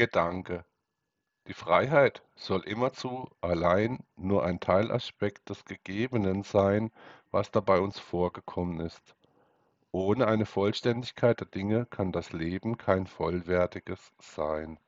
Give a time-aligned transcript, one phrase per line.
[0.00, 0.64] Gedanke:
[1.46, 6.90] Die Freiheit soll immerzu allein nur ein Teilaspekt des Gegebenen sein,
[7.30, 9.14] was da bei uns vorgekommen ist.
[9.92, 14.78] Ohne eine Vollständigkeit der Dinge kann das Leben kein vollwertiges sein